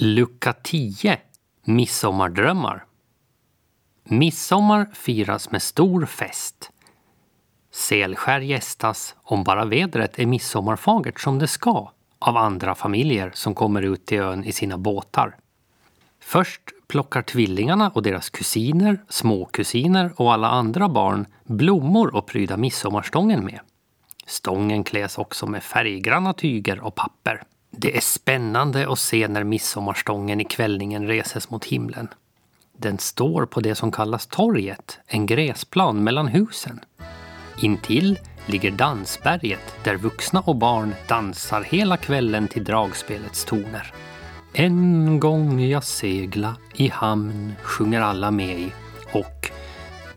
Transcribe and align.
Lucka 0.00 0.52
10 0.52 1.18
Midsommardrömmar 1.64 2.84
Midsommar 4.04 4.90
firas 4.92 5.50
med 5.50 5.62
stor 5.62 6.06
fest. 6.06 6.70
Selskär 7.72 8.40
gästas, 8.40 9.16
om 9.22 9.44
bara 9.44 9.64
vädret 9.64 10.18
är 10.18 10.26
midsommarfagert 10.26 11.20
som 11.20 11.38
det 11.38 11.46
ska, 11.46 11.92
av 12.18 12.36
andra 12.36 12.74
familjer 12.74 13.30
som 13.34 13.54
kommer 13.54 13.82
ut 13.82 14.06
till 14.06 14.20
ön 14.20 14.44
i 14.44 14.52
sina 14.52 14.78
båtar. 14.78 15.36
Först 16.20 16.62
plockar 16.88 17.22
tvillingarna 17.22 17.90
och 17.90 18.02
deras 18.02 18.30
kusiner, 18.30 19.04
småkusiner 19.08 20.12
och 20.16 20.32
alla 20.32 20.48
andra 20.48 20.88
barn 20.88 21.26
blommor 21.44 22.14
och 22.14 22.26
pryda 22.26 22.56
midsommarstången 22.56 23.44
med. 23.44 23.60
Stången 24.26 24.84
kläs 24.84 25.18
också 25.18 25.46
med 25.46 25.62
färggranna 25.62 26.32
tyger 26.32 26.80
och 26.80 26.94
papper. 26.94 27.42
Det 27.80 27.96
är 27.96 28.00
spännande 28.00 28.92
att 28.92 28.98
se 28.98 29.28
när 29.28 29.44
midsommarstången 29.44 30.40
i 30.40 30.44
kvällningen 30.44 31.06
reses 31.06 31.50
mot 31.50 31.64
himlen. 31.64 32.08
Den 32.76 32.98
står 32.98 33.46
på 33.46 33.60
det 33.60 33.74
som 33.74 33.92
kallas 33.92 34.26
torget, 34.26 34.98
en 35.06 35.26
gräsplan 35.26 36.04
mellan 36.04 36.26
husen. 36.26 36.80
Intill 37.62 38.18
ligger 38.46 38.70
Dansberget 38.70 39.74
där 39.84 39.96
vuxna 39.96 40.40
och 40.40 40.56
barn 40.56 40.94
dansar 41.08 41.62
hela 41.62 41.96
kvällen 41.96 42.48
till 42.48 42.64
dragspelets 42.64 43.44
toner. 43.44 43.92
En 44.52 45.20
gång 45.20 45.60
jag 45.60 45.84
segla 45.84 46.56
i 46.74 46.88
hamn 46.88 47.52
sjunger 47.62 48.00
alla 48.00 48.30
med 48.30 48.60
i 48.60 48.72
och 49.12 49.50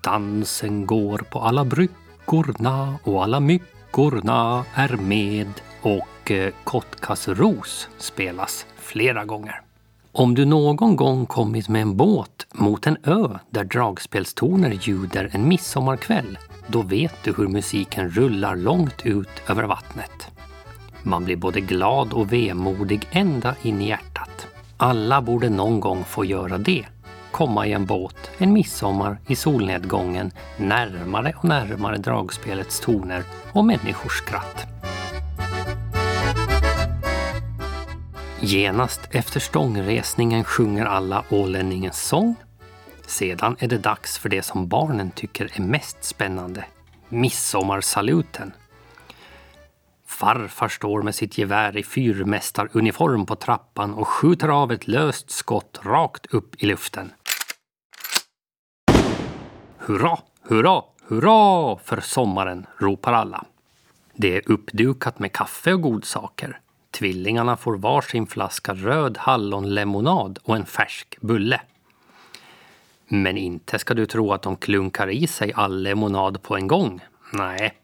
dansen 0.00 0.86
går 0.86 1.18
på 1.18 1.40
alla 1.40 1.64
bryggorna 1.64 2.98
och 3.02 3.24
alla 3.24 3.40
myggorna 3.40 4.64
är 4.74 4.96
med 4.96 5.52
och 5.82 6.08
eh, 6.30 6.52
Kotkasros 6.64 7.88
spelas 7.98 8.66
flera 8.76 9.24
gånger. 9.24 9.60
Om 10.12 10.34
du 10.34 10.44
någon 10.44 10.96
gång 10.96 11.26
kommit 11.26 11.68
med 11.68 11.82
en 11.82 11.96
båt 11.96 12.46
mot 12.54 12.86
en 12.86 12.96
ö 13.04 13.38
där 13.50 13.64
dragspelstoner 13.64 14.70
ljuder 14.70 15.30
en 15.32 15.48
midsommarkväll, 15.48 16.38
då 16.66 16.82
vet 16.82 17.14
du 17.24 17.32
hur 17.32 17.48
musiken 17.48 18.10
rullar 18.10 18.56
långt 18.56 19.06
ut 19.06 19.42
över 19.48 19.62
vattnet. 19.62 20.30
Man 21.02 21.24
blir 21.24 21.36
både 21.36 21.60
glad 21.60 22.12
och 22.12 22.32
vemodig 22.32 23.08
ända 23.10 23.54
in 23.62 23.80
i 23.80 23.88
hjärtat. 23.88 24.46
Alla 24.76 25.22
borde 25.22 25.48
någon 25.48 25.80
gång 25.80 26.04
få 26.04 26.24
göra 26.24 26.58
det. 26.58 26.86
Komma 27.30 27.66
i 27.66 27.72
en 27.72 27.86
båt 27.86 28.30
en 28.38 28.52
midsommar 28.52 29.18
i 29.26 29.36
solnedgången 29.36 30.30
närmare 30.56 31.32
och 31.36 31.44
närmare 31.44 31.96
dragspelets 31.96 32.80
toner 32.80 33.22
och 33.52 33.64
människors 33.64 34.18
skratt. 34.18 34.77
Genast 38.40 39.00
efter 39.10 39.40
stångresningen 39.40 40.44
sjunger 40.44 40.86
alla 40.86 41.24
ålänningens 41.30 42.02
sång. 42.02 42.34
Sedan 43.06 43.56
är 43.58 43.68
det 43.68 43.78
dags 43.78 44.18
för 44.18 44.28
det 44.28 44.42
som 44.42 44.68
barnen 44.68 45.10
tycker 45.10 45.50
är 45.54 45.62
mest 45.62 46.04
spännande. 46.04 46.64
Midsommarsaluten. 47.08 48.52
Farfar 50.06 50.68
står 50.68 51.02
med 51.02 51.14
sitt 51.14 51.38
gevär 51.38 51.76
i 51.76 51.82
fyrmästaruniform 51.82 53.26
på 53.26 53.36
trappan 53.36 53.94
och 53.94 54.08
skjuter 54.08 54.48
av 54.48 54.72
ett 54.72 54.88
löst 54.88 55.30
skott 55.30 55.80
rakt 55.82 56.26
upp 56.26 56.62
i 56.62 56.66
luften. 56.66 57.12
Hurra, 59.78 60.18
hurra, 60.42 60.82
hurra 61.08 61.78
för 61.84 62.00
sommaren, 62.00 62.66
ropar 62.78 63.12
alla. 63.12 63.44
Det 64.14 64.36
är 64.36 64.50
uppdukat 64.52 65.18
med 65.18 65.32
kaffe 65.32 65.72
och 65.72 65.82
godsaker. 65.82 66.60
Tvillingarna 66.90 67.56
får 67.56 67.76
varsin 67.76 68.26
flaska 68.26 68.74
röd 68.74 69.18
hallonlemonad 69.18 70.38
och 70.42 70.56
en 70.56 70.66
färsk 70.66 71.20
bulle. 71.20 71.60
Men 73.08 73.36
inte 73.36 73.78
ska 73.78 73.94
du 73.94 74.06
tro 74.06 74.32
att 74.32 74.42
de 74.42 74.56
klunkar 74.56 75.10
i 75.10 75.26
sig 75.26 75.52
all 75.52 75.82
lemonad 75.82 76.42
på 76.42 76.56
en 76.56 76.66
gång. 76.66 77.00
Nej, 77.32 77.74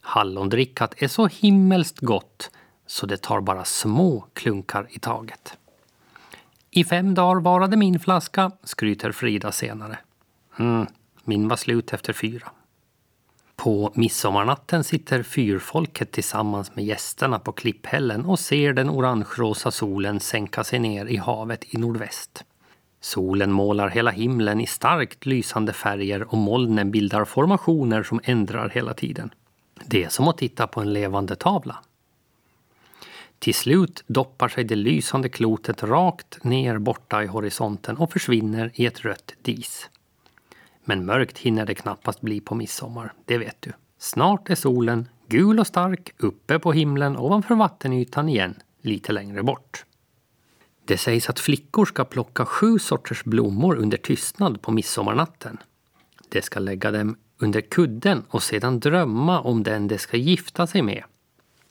hallondrickat 0.00 1.02
är 1.02 1.08
så 1.08 1.26
himmelskt 1.26 2.00
gott 2.00 2.50
så 2.86 3.06
det 3.06 3.22
tar 3.22 3.40
bara 3.40 3.64
små 3.64 4.26
klunkar 4.32 4.86
i 4.90 4.98
taget. 4.98 5.58
I 6.70 6.84
fem 6.84 7.14
dagar 7.14 7.40
varade 7.40 7.76
min 7.76 8.00
flaska, 8.00 8.50
skryter 8.64 9.12
Frida 9.12 9.52
senare. 9.52 9.98
Mm, 10.58 10.86
min 11.24 11.48
var 11.48 11.56
slut 11.56 11.92
efter 11.92 12.12
fyra. 12.12 12.50
På 13.56 13.92
midsommarnatten 13.94 14.84
sitter 14.84 15.22
fyrfolket 15.22 16.12
tillsammans 16.12 16.76
med 16.76 16.84
gästerna 16.84 17.38
på 17.38 17.52
klipphällen 17.52 18.24
och 18.24 18.38
ser 18.38 18.72
den 18.72 18.90
orangerosa 18.90 19.70
solen 19.70 20.20
sänka 20.20 20.64
sig 20.64 20.78
ner 20.78 21.06
i 21.06 21.16
havet 21.16 21.74
i 21.74 21.78
nordväst. 21.78 22.44
Solen 23.00 23.52
målar 23.52 23.88
hela 23.88 24.10
himlen 24.10 24.60
i 24.60 24.66
starkt 24.66 25.26
lysande 25.26 25.72
färger 25.72 26.22
och 26.22 26.38
molnen 26.38 26.90
bildar 26.90 27.24
formationer 27.24 28.02
som 28.02 28.20
ändrar 28.24 28.68
hela 28.68 28.94
tiden. 28.94 29.30
Det 29.86 30.04
är 30.04 30.08
som 30.08 30.28
att 30.28 30.38
titta 30.38 30.66
på 30.66 30.80
en 30.80 30.92
levande 30.92 31.36
tavla. 31.36 31.76
Till 33.38 33.54
slut 33.54 34.04
doppar 34.06 34.48
sig 34.48 34.64
det 34.64 34.76
lysande 34.76 35.28
klotet 35.28 35.82
rakt 35.82 36.44
ner 36.44 36.78
borta 36.78 37.22
i 37.22 37.26
horisonten 37.26 37.96
och 37.96 38.12
försvinner 38.12 38.70
i 38.74 38.86
ett 38.86 39.00
rött 39.00 39.34
dis. 39.42 39.88
Men 40.84 41.04
mörkt 41.04 41.38
hinner 41.38 41.66
det 41.66 41.74
knappast 41.74 42.20
bli 42.20 42.40
på 42.40 42.54
midsommar, 42.54 43.12
det 43.24 43.38
vet 43.38 43.56
du. 43.60 43.72
Snart 43.98 44.50
är 44.50 44.54
solen, 44.54 45.08
gul 45.28 45.60
och 45.60 45.66
stark, 45.66 46.14
uppe 46.18 46.58
på 46.58 46.72
himlen 46.72 47.16
ovanför 47.16 47.54
vattenytan 47.54 48.28
igen, 48.28 48.54
lite 48.80 49.12
längre 49.12 49.42
bort. 49.42 49.84
Det 50.84 50.98
sägs 50.98 51.30
att 51.30 51.40
flickor 51.40 51.84
ska 51.84 52.04
plocka 52.04 52.46
sju 52.46 52.78
sorters 52.78 53.24
blommor 53.24 53.76
under 53.76 53.98
tystnad 53.98 54.62
på 54.62 54.72
midsommarnatten. 54.72 55.58
De 56.28 56.42
ska 56.42 56.60
lägga 56.60 56.90
dem 56.90 57.16
under 57.38 57.60
kudden 57.60 58.24
och 58.28 58.42
sedan 58.42 58.80
drömma 58.80 59.40
om 59.40 59.62
den 59.62 59.88
de 59.88 59.98
ska 59.98 60.16
gifta 60.16 60.66
sig 60.66 60.82
med. 60.82 61.04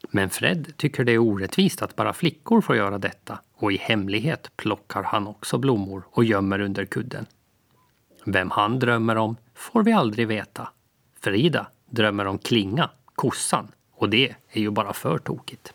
Men 0.10 0.30
Fred 0.30 0.74
tycker 0.78 1.04
det 1.04 1.12
är 1.12 1.18
orättvist 1.18 1.82
att 1.82 1.96
bara 1.96 2.14
flickor 2.14 2.62
får 2.62 2.76
göra 2.76 2.98
detta 2.98 3.40
och 3.56 3.72
i 3.72 3.78
hemlighet 3.78 4.52
plockar 4.56 5.04
han 5.04 5.28
också 5.28 5.58
blommor 5.58 6.04
och 6.12 6.24
gömmer 6.24 6.60
under 6.60 6.86
kudden. 6.86 7.26
Vem 8.26 8.52
han 8.52 8.80
drömmer 8.80 9.18
om 9.18 9.36
får 9.56 9.84
vi 9.84 9.92
aldrig 9.92 10.28
veta. 10.28 10.70
Frida 11.20 11.68
drömmer 11.90 12.26
om 12.26 12.38
Klinga, 12.38 12.90
kossan, 13.16 13.68
och 13.96 14.10
det 14.10 14.36
är 14.52 14.60
ju 14.62 14.70
bara 14.70 14.94
för 14.94 15.18
tokigt. 15.18 15.74